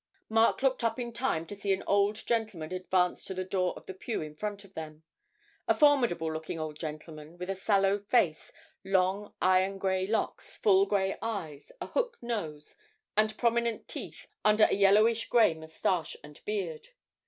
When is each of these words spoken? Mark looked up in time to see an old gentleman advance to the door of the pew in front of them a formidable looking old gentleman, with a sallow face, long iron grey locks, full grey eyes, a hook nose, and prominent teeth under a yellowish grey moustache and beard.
Mark 0.29 0.63
looked 0.63 0.83
up 0.83 0.97
in 0.97 1.13
time 1.13 1.45
to 1.45 1.53
see 1.53 1.71
an 1.71 1.83
old 1.85 2.25
gentleman 2.25 2.71
advance 2.73 3.23
to 3.23 3.35
the 3.35 3.43
door 3.45 3.75
of 3.75 3.85
the 3.85 3.93
pew 3.93 4.19
in 4.19 4.33
front 4.33 4.65
of 4.65 4.73
them 4.73 5.03
a 5.67 5.75
formidable 5.75 6.33
looking 6.33 6.59
old 6.59 6.79
gentleman, 6.79 7.37
with 7.37 7.51
a 7.51 7.55
sallow 7.55 7.99
face, 7.99 8.51
long 8.83 9.35
iron 9.43 9.77
grey 9.77 10.07
locks, 10.07 10.57
full 10.57 10.87
grey 10.87 11.19
eyes, 11.21 11.71
a 11.79 11.85
hook 11.85 12.17
nose, 12.19 12.75
and 13.15 13.37
prominent 13.37 13.87
teeth 13.87 14.25
under 14.43 14.63
a 14.63 14.73
yellowish 14.73 15.29
grey 15.29 15.53
moustache 15.53 16.17
and 16.23 16.43
beard. 16.45 16.87